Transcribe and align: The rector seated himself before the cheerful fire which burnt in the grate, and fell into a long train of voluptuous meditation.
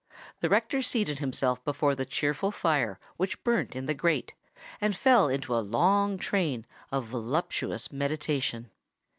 The 0.39 0.49
rector 0.49 0.81
seated 0.81 1.19
himself 1.19 1.63
before 1.63 1.93
the 1.93 2.07
cheerful 2.07 2.49
fire 2.49 2.99
which 3.17 3.43
burnt 3.43 3.75
in 3.75 3.85
the 3.85 3.93
grate, 3.93 4.33
and 4.81 4.95
fell 4.95 5.27
into 5.27 5.53
a 5.53 5.61
long 5.61 6.17
train 6.17 6.65
of 6.91 7.03
voluptuous 7.05 7.91
meditation. 7.91 8.71